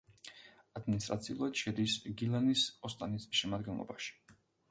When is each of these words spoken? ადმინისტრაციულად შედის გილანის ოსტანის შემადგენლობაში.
ადმინისტრაციულად 0.79 1.59
შედის 1.65 1.99
გილანის 2.21 2.65
ოსტანის 2.89 3.29
შემადგენლობაში. 3.43 4.19